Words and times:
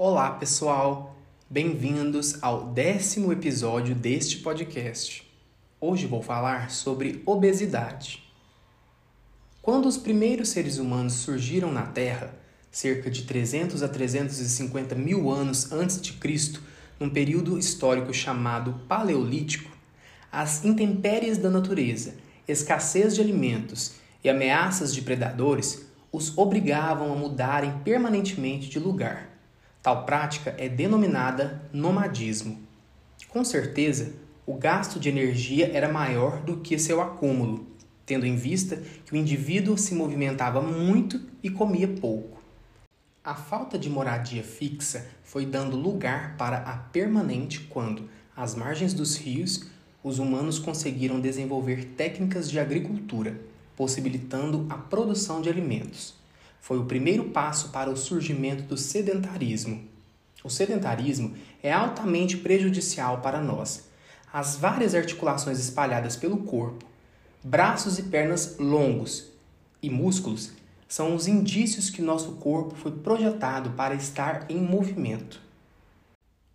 Olá, 0.00 0.30
pessoal! 0.30 1.16
Bem-vindos 1.50 2.40
ao 2.40 2.68
décimo 2.68 3.32
episódio 3.32 3.96
deste 3.96 4.36
podcast. 4.36 5.28
Hoje 5.80 6.06
vou 6.06 6.22
falar 6.22 6.70
sobre 6.70 7.20
obesidade. 7.26 8.22
Quando 9.60 9.86
os 9.86 9.96
primeiros 9.96 10.50
seres 10.50 10.78
humanos 10.78 11.14
surgiram 11.14 11.72
na 11.72 11.82
Terra, 11.82 12.32
cerca 12.70 13.10
de 13.10 13.24
300 13.24 13.82
a 13.82 13.88
350 13.88 14.94
mil 14.94 15.28
anos 15.32 15.72
antes 15.72 16.00
de 16.00 16.12
Cristo, 16.12 16.62
num 17.00 17.10
período 17.10 17.58
histórico 17.58 18.14
chamado 18.14 18.74
Paleolítico, 18.86 19.76
as 20.30 20.64
intempéries 20.64 21.38
da 21.38 21.50
natureza, 21.50 22.14
escassez 22.46 23.16
de 23.16 23.20
alimentos 23.20 23.94
e 24.22 24.30
ameaças 24.30 24.94
de 24.94 25.02
predadores 25.02 25.88
os 26.12 26.38
obrigavam 26.38 27.12
a 27.12 27.16
mudarem 27.16 27.80
permanentemente 27.80 28.68
de 28.68 28.78
lugar. 28.78 29.37
Tal 29.88 30.04
prática 30.04 30.54
é 30.58 30.68
denominada 30.68 31.62
nomadismo. 31.72 32.58
Com 33.26 33.42
certeza, 33.42 34.12
o 34.44 34.52
gasto 34.52 35.00
de 35.00 35.08
energia 35.08 35.70
era 35.72 35.90
maior 35.90 36.42
do 36.42 36.58
que 36.58 36.78
seu 36.78 37.00
acúmulo, 37.00 37.66
tendo 38.04 38.26
em 38.26 38.36
vista 38.36 38.82
que 39.06 39.14
o 39.14 39.16
indivíduo 39.16 39.78
se 39.78 39.94
movimentava 39.94 40.60
muito 40.60 41.22
e 41.42 41.48
comia 41.48 41.88
pouco. 41.88 42.38
A 43.24 43.34
falta 43.34 43.78
de 43.78 43.88
moradia 43.88 44.44
fixa 44.44 45.06
foi 45.24 45.46
dando 45.46 45.74
lugar 45.74 46.36
para 46.36 46.58
a 46.58 46.76
permanente 46.76 47.60
quando, 47.60 48.10
às 48.36 48.54
margens 48.54 48.92
dos 48.92 49.16
rios, 49.16 49.70
os 50.04 50.18
humanos 50.18 50.58
conseguiram 50.58 51.18
desenvolver 51.18 51.94
técnicas 51.96 52.50
de 52.50 52.60
agricultura, 52.60 53.40
possibilitando 53.74 54.66
a 54.68 54.76
produção 54.76 55.40
de 55.40 55.48
alimentos. 55.48 56.17
Foi 56.60 56.78
o 56.78 56.84
primeiro 56.84 57.30
passo 57.30 57.70
para 57.70 57.90
o 57.90 57.96
surgimento 57.96 58.62
do 58.64 58.76
sedentarismo. 58.76 59.82
O 60.44 60.50
sedentarismo 60.50 61.34
é 61.62 61.72
altamente 61.72 62.36
prejudicial 62.36 63.20
para 63.20 63.40
nós. 63.40 63.88
As 64.32 64.56
várias 64.56 64.94
articulações 64.94 65.58
espalhadas 65.58 66.16
pelo 66.16 66.38
corpo, 66.38 66.84
braços 67.42 67.98
e 67.98 68.04
pernas 68.04 68.56
longos 68.58 69.30
e 69.82 69.88
músculos 69.88 70.52
são 70.88 71.14
os 71.14 71.26
indícios 71.26 71.90
que 71.90 72.00
nosso 72.00 72.32
corpo 72.32 72.74
foi 72.74 72.92
projetado 72.92 73.70
para 73.70 73.94
estar 73.94 74.46
em 74.50 74.56
movimento. 74.56 75.40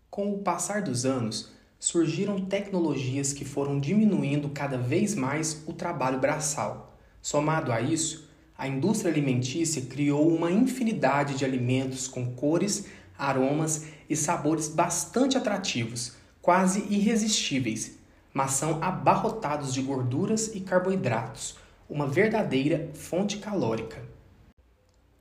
Com 0.10 0.34
o 0.34 0.40
passar 0.40 0.82
dos 0.82 1.06
anos, 1.06 1.52
surgiram 1.80 2.40
tecnologias 2.46 3.34
que 3.34 3.44
foram 3.44 3.80
diminuindo 3.80 4.50
cada 4.50 4.78
vez 4.78 5.16
mais 5.16 5.64
o 5.68 5.74
trabalho 5.74 6.20
braçal. 6.20 6.96
Somado 7.22 7.72
a 7.72 7.82
isso, 7.82 8.30
a 8.58 8.68
indústria 8.68 9.12
alimentícia 9.12 9.82
criou 9.82 10.28
uma 10.28 10.52
infinidade 10.52 11.36
de 11.36 11.44
alimentos 11.44 12.08
com 12.08 12.34
cores, 12.34 12.86
aromas 13.18 13.88
e 14.10 14.16
sabores 14.16 14.68
bastante 14.68 15.38
atrativos, 15.38 16.16
quase 16.42 16.86
irresistíveis, 16.90 17.98
mas 18.34 18.52
são 18.52 18.84
abarrotados 18.84 19.74
de 19.74 19.82
gorduras 19.82 20.54
e 20.54 20.60
carboidratos, 20.60 21.58
uma 21.90 22.08
verdadeira 22.08 22.90
fonte 22.94 23.38
calórica. 23.38 24.02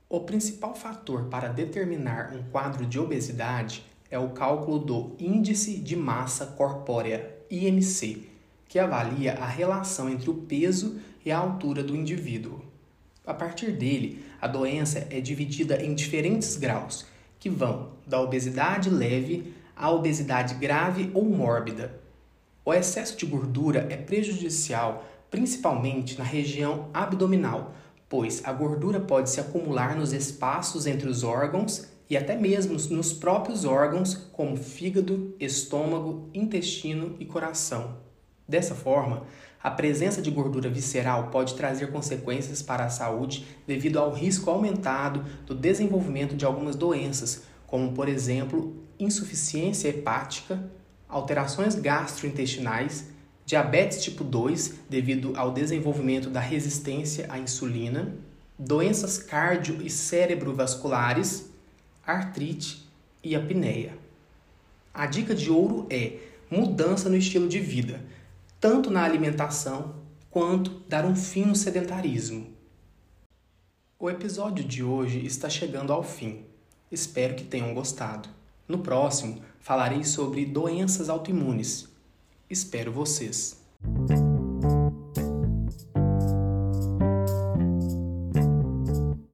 O 0.09 0.19
principal 0.19 0.75
fator 0.75 1.23
para 1.25 1.47
determinar 1.47 2.33
um 2.35 2.43
quadro 2.51 2.85
de 2.85 2.99
obesidade 2.99 3.83
é 4.11 4.19
o 4.19 4.29
cálculo 4.29 4.77
do 4.77 5.15
Índice 5.19 5.79
de 5.79 5.95
Massa 5.95 6.45
Corpórea, 6.45 7.35
IMC, 7.49 8.27
que 8.67 8.77
avalia 8.77 9.33
a 9.33 9.47
relação 9.47 10.07
entre 10.07 10.29
o 10.29 10.35
peso 10.35 10.99
e 11.25 11.31
a 11.31 11.37
altura 11.37 11.83
do 11.83 11.95
indivíduo. 11.95 12.72
A 13.25 13.33
partir 13.33 13.71
dele, 13.71 14.23
a 14.41 14.47
doença 14.47 15.07
é 15.09 15.21
dividida 15.21 15.81
em 15.81 15.95
diferentes 15.95 16.57
graus, 16.57 17.05
que 17.39 17.49
vão 17.49 17.91
da 18.05 18.21
obesidade 18.21 18.89
leve 18.89 19.53
à 19.75 19.89
obesidade 19.89 20.55
grave 20.55 21.09
ou 21.13 21.23
mórbida. 21.25 22.01
O 22.65 22.73
excesso 22.73 23.17
de 23.17 23.25
gordura 23.25 23.87
é 23.89 23.97
prejudicial 23.97 25.05
principalmente 25.29 26.17
na 26.17 26.23
região 26.23 26.89
abdominal, 26.93 27.73
pois 28.07 28.41
a 28.45 28.53
gordura 28.53 28.99
pode 28.99 29.31
se 29.31 29.39
acumular 29.39 29.95
nos 29.95 30.13
espaços 30.13 30.85
entre 30.85 31.09
os 31.09 31.23
órgãos 31.23 31.87
e 32.07 32.15
até 32.15 32.35
mesmo 32.35 32.77
nos 32.95 33.11
próprios 33.11 33.65
órgãos, 33.65 34.13
como 34.31 34.55
fígado, 34.55 35.33
estômago, 35.39 36.29
intestino 36.35 37.15
e 37.19 37.25
coração. 37.25 37.97
Dessa 38.53 38.75
forma, 38.75 39.23
a 39.63 39.71
presença 39.71 40.21
de 40.21 40.29
gordura 40.29 40.69
visceral 40.69 41.29
pode 41.31 41.55
trazer 41.55 41.91
consequências 41.91 42.61
para 42.61 42.85
a 42.85 42.89
saúde 42.89 43.47
devido 43.65 43.97
ao 43.97 44.13
risco 44.13 44.47
aumentado 44.51 45.25
do 45.43 45.55
desenvolvimento 45.55 46.35
de 46.35 46.45
algumas 46.45 46.75
doenças, 46.75 47.45
como, 47.65 47.93
por 47.93 48.07
exemplo, 48.07 48.77
insuficiência 48.99 49.89
hepática, 49.89 50.63
alterações 51.09 51.73
gastrointestinais, 51.73 53.07
diabetes 53.43 54.03
tipo 54.03 54.23
2 54.23 54.81
devido 54.87 55.33
ao 55.35 55.51
desenvolvimento 55.51 56.29
da 56.29 56.39
resistência 56.39 57.25
à 57.29 57.39
insulina, 57.39 58.15
doenças 58.59 59.17
cardio 59.17 59.81
e 59.81 59.89
cerebrovasculares, 59.89 61.49
artrite 62.05 62.87
e 63.23 63.35
apneia. 63.35 63.97
A 64.93 65.07
dica 65.07 65.33
de 65.33 65.49
ouro 65.49 65.87
é 65.89 66.17
mudança 66.51 67.09
no 67.09 67.17
estilo 67.17 67.47
de 67.47 67.59
vida 67.59 67.99
tanto 68.63 68.89
na 68.89 69.03
alimentação 69.03 69.93
quanto 70.29 70.71
dar 70.87 71.03
um 71.03 71.17
fim 71.17 71.43
no 71.43 71.53
sedentarismo. 71.53 72.47
O 73.99 74.09
episódio 74.09 74.63
de 74.63 74.81
hoje 74.81 75.25
está 75.25 75.49
chegando 75.49 75.91
ao 75.91 76.01
fim. 76.01 76.45
Espero 76.89 77.35
que 77.35 77.43
tenham 77.43 77.73
gostado. 77.73 78.29
No 78.65 78.77
próximo, 78.77 79.41
falarei 79.59 80.05
sobre 80.05 80.45
doenças 80.45 81.09
autoimunes. 81.09 81.89
Espero 82.49 82.89
vocês! 82.89 83.62